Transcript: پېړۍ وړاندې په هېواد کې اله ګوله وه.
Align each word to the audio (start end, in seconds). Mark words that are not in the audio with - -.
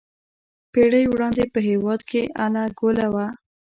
پېړۍ 0.71 1.03
وړاندې 1.09 1.43
په 1.53 1.59
هېواد 1.67 2.01
کې 2.09 2.21
اله 2.45 2.63
ګوله 2.79 3.07
وه. 3.13 3.27